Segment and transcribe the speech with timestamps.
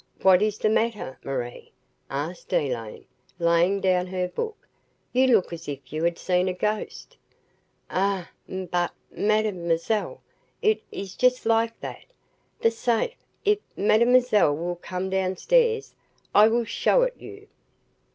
[0.23, 1.73] "What is the matter, Marie?"
[2.09, 3.05] asked Elaine,
[3.37, 4.67] laying down her book.
[5.13, 7.17] "You look as if you had seen a ghost."
[7.87, 10.23] "Ah, but, mademoiselle
[10.59, 12.05] it ees just like that.
[12.61, 13.13] The safe
[13.45, 15.93] if mademoiselle will come downstairs,
[16.33, 17.47] I will show it you."